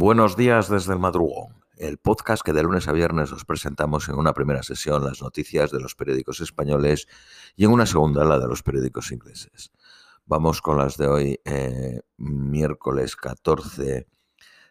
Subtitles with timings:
[0.00, 4.14] Buenos días desde el madrugón, el podcast que de lunes a viernes os presentamos en
[4.14, 7.08] una primera sesión las noticias de los periódicos españoles
[7.56, 9.72] y en una segunda la de los periódicos ingleses.
[10.24, 14.06] Vamos con las de hoy, eh, miércoles 14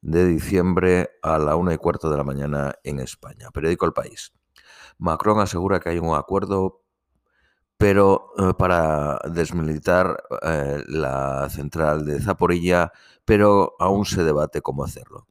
[0.00, 3.50] de diciembre a la una y cuarto de la mañana en España.
[3.50, 4.32] Periódico El País.
[4.96, 6.80] Macron asegura que hay un acuerdo
[7.80, 12.92] pero eh, para desmilitar eh, la central de Zaporilla,
[13.24, 15.26] pero aún se debate cómo hacerlo.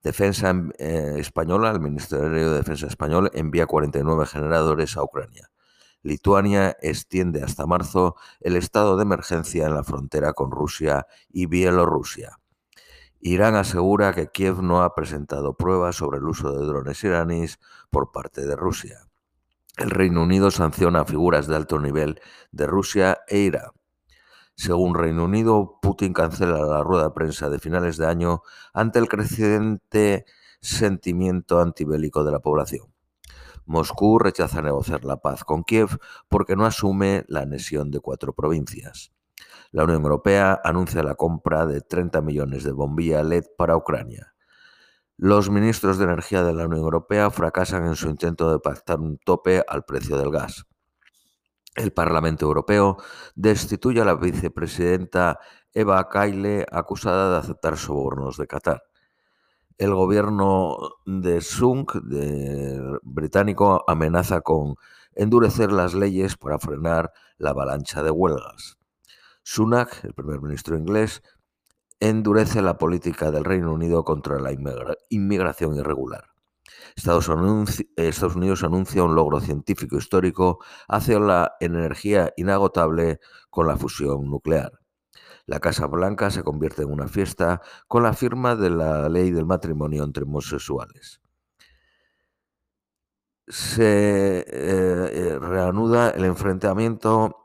[0.00, 5.50] Defensa eh, española, el Ministerio de Defensa español envía 49 generadores a Ucrania.
[6.04, 12.38] Lituania extiende hasta marzo el estado de emergencia en la frontera con Rusia y Bielorrusia.
[13.18, 17.58] Irán asegura que Kiev no ha presentado pruebas sobre el uso de drones iraníes
[17.90, 19.09] por parte de Rusia.
[19.80, 22.20] El Reino Unido sanciona a figuras de alto nivel
[22.52, 23.70] de Rusia e Irán.
[24.54, 28.42] Según Reino Unido, Putin cancela la rueda de prensa de finales de año
[28.74, 30.26] ante el creciente
[30.60, 32.92] sentimiento antibélico de la población.
[33.64, 39.12] Moscú rechaza negociar la paz con Kiev porque no asume la anexión de cuatro provincias.
[39.70, 44.34] La Unión Europea anuncia la compra de 30 millones de bombillas LED para Ucrania.
[45.22, 49.18] Los ministros de Energía de la Unión Europea fracasan en su intento de pactar un
[49.18, 50.64] tope al precio del gas.
[51.76, 52.96] El Parlamento Europeo
[53.34, 55.38] destituye a la vicepresidenta
[55.74, 58.82] Eva Kaile acusada de aceptar sobornos de Qatar.
[59.76, 61.96] El gobierno de Sunk,
[63.02, 64.76] británico, amenaza con
[65.14, 68.78] endurecer las leyes para frenar la avalancha de huelgas.
[69.42, 71.22] Sunak, el primer ministro inglés,
[72.00, 74.52] endurece la política del Reino Unido contra la
[75.10, 76.24] inmigración irregular.
[76.96, 83.20] Estados Unidos anuncia un logro científico histórico hacia la energía inagotable
[83.50, 84.72] con la fusión nuclear.
[85.46, 89.46] La Casa Blanca se convierte en una fiesta con la firma de la ley del
[89.46, 91.20] matrimonio entre homosexuales.
[93.48, 97.39] Se eh, eh, reanuda el enfrentamiento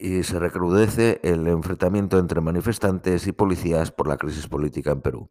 [0.00, 5.30] y se recrudece el enfrentamiento entre manifestantes y policías por la crisis política en Perú.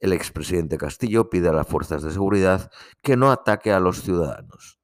[0.00, 2.72] El expresidente Castillo pide a las fuerzas de seguridad
[3.02, 4.80] que no ataque a los ciudadanos.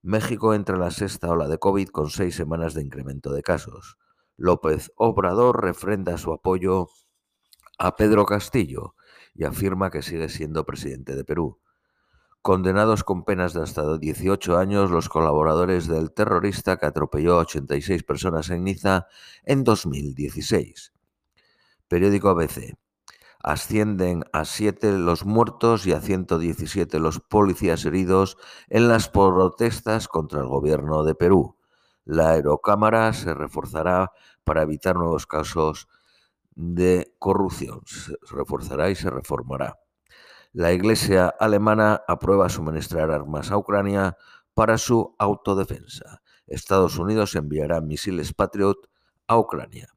[0.00, 3.98] México entra en la sexta ola de COVID con seis semanas de incremento de casos.
[4.36, 6.88] López Obrador refrenda su apoyo
[7.80, 8.94] a Pedro Castillo
[9.34, 11.58] y afirma que sigue siendo presidente de Perú
[12.46, 18.04] condenados con penas de hasta 18 años los colaboradores del terrorista que atropelló a 86
[18.04, 19.08] personas en Niza
[19.42, 20.92] en 2016.
[21.88, 22.78] Periódico ABC.
[23.42, 30.38] Ascienden a 7 los muertos y a 117 los policías heridos en las protestas contra
[30.38, 31.56] el gobierno de Perú.
[32.04, 34.12] La aerocámara se reforzará
[34.44, 35.88] para evitar nuevos casos
[36.54, 37.80] de corrupción.
[37.86, 39.80] Se reforzará y se reformará.
[40.52, 44.16] La Iglesia alemana aprueba suministrar armas a Ucrania
[44.54, 46.22] para su autodefensa.
[46.46, 48.88] Estados Unidos enviará misiles Patriot
[49.26, 49.88] a Ucrania.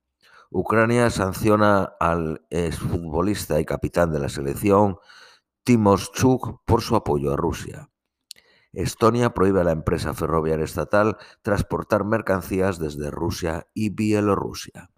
[0.52, 4.98] Ucrania sanciona al exfutbolista y capitán de la selección
[5.64, 7.90] Timos Chuk por su apoyo a Rusia.
[8.74, 14.90] Estonia prohíbe a la empresa ferroviaria estatal transportar mercancías desde Rusia y Bielorrusia.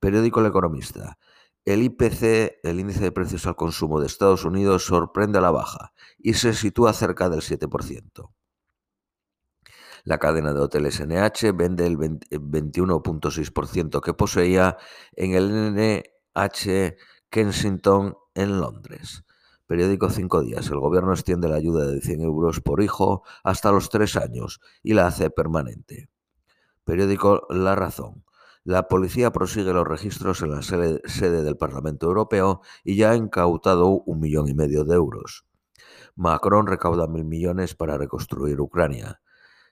[0.00, 1.18] Periódico El Economista.
[1.64, 5.92] El IPC, el índice de precios al consumo de Estados Unidos, sorprende a la baja
[6.18, 8.30] y se sitúa cerca del 7%.
[10.04, 14.76] La cadena de hoteles NH vende el 21.6% que poseía
[15.12, 16.96] en el NH
[17.30, 19.24] Kensington en Londres.
[19.66, 20.68] Periódico Cinco Días.
[20.68, 24.94] El gobierno extiende la ayuda de 100 euros por hijo hasta los tres años y
[24.94, 26.10] la hace permanente.
[26.84, 28.24] Periódico La Razón.
[28.64, 33.88] La policía prosigue los registros en la sede del Parlamento Europeo y ya ha incautado
[33.88, 35.44] un millón y medio de euros.
[36.14, 39.20] Macron recauda mil millones para reconstruir Ucrania.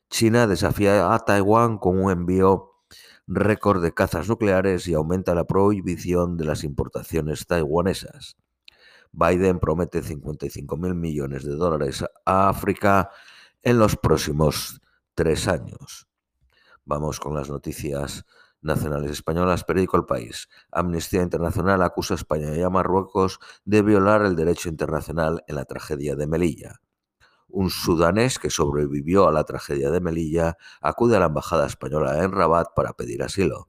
[0.09, 2.73] China desafía a Taiwán con un envío
[3.29, 8.37] récord de cazas nucleares y aumenta la prohibición de las importaciones taiwanesas.
[9.13, 13.11] Biden promete 55 mil millones de dólares a África
[13.63, 14.81] en los próximos
[15.15, 16.09] tres años.
[16.85, 18.25] Vamos con las noticias
[18.63, 20.49] nacionales españolas, periódico El País.
[20.71, 25.65] Amnistía Internacional acusa a España y a Marruecos de violar el derecho internacional en la
[25.65, 26.81] tragedia de Melilla.
[27.49, 32.33] Un sudanés que sobrevivió a la tragedia de Melilla acude a la embajada española en
[32.33, 33.69] Rabat para pedir asilo.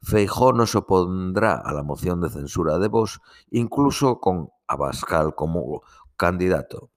[0.00, 5.82] Feijó no se opondrá a la moción de censura de Vox, incluso con Abascal como
[6.16, 6.90] candidato.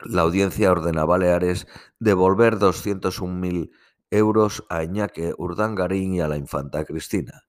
[0.00, 1.66] La audiencia ordena a Baleares
[1.98, 3.70] devolver 201.000
[4.10, 7.44] euros a Iñaki Urdangarín y a la infanta Cristina.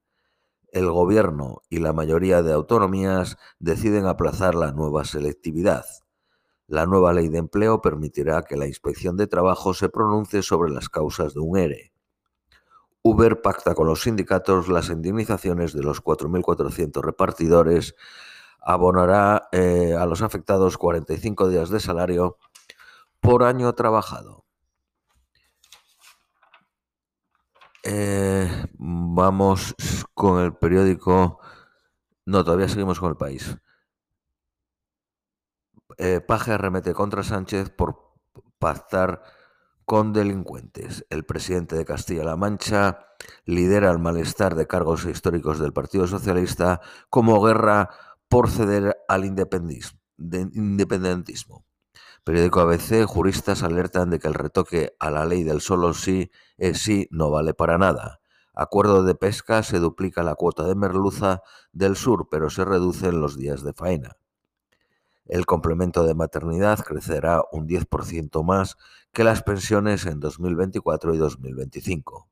[0.72, 5.84] el gobierno y la mayoría de autonomías deciden aplazar la nueva selectividad.
[6.66, 10.88] La nueva ley de empleo permitirá que la inspección de trabajo se pronuncie sobre las
[10.88, 11.92] causas de un ERE.
[13.02, 17.96] Uber pacta con los sindicatos las indemnizaciones de los 4.400 repartidores,
[18.60, 22.38] abonará eh, a los afectados 45 días de salario
[23.20, 24.41] por año trabajado.
[27.82, 28.48] Eh,
[28.78, 29.74] vamos
[30.14, 31.40] con el periódico.
[32.26, 33.56] No, todavía seguimos con el país.
[35.98, 38.12] Eh, Paje remete contra Sánchez por
[38.58, 39.22] pactar
[39.84, 41.06] con delincuentes.
[41.10, 43.06] El presidente de Castilla-La Mancha
[43.44, 46.80] lidera el malestar de cargos históricos del Partido Socialista
[47.10, 47.90] como guerra
[48.28, 51.64] por ceder al independentismo.
[52.24, 56.78] Periódico ABC, juristas alertan de que el retoque a la ley del solo sí es
[56.78, 58.20] sí no vale para nada.
[58.54, 61.42] Acuerdo de pesca se duplica la cuota de merluza
[61.72, 64.18] del sur, pero se reducen los días de faena.
[65.24, 68.76] El complemento de maternidad crecerá un 10% más
[69.12, 72.28] que las pensiones en 2024 y 2025.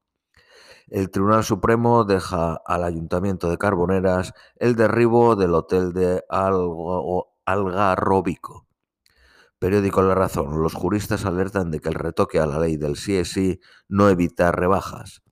[0.87, 6.23] El Tribunal Supremo deja al Ayuntamiento de Carboneras el derribo del hotel de
[7.45, 8.70] Algarrobico.
[9.61, 10.63] Periódico La Razón.
[10.63, 14.09] Los juristas alertan de que el retoque a la ley del sí es sí no
[14.09, 15.23] evita rebajas.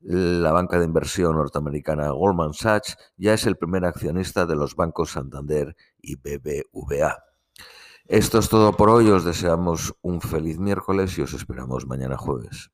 [0.00, 5.12] La banca de inversión norteamericana Goldman Sachs ya es el primer accionista de los bancos
[5.12, 7.16] Santander y BBVA.
[8.04, 9.08] Esto es todo por hoy.
[9.10, 12.70] Os deseamos un feliz miércoles y os esperamos mañana jueves.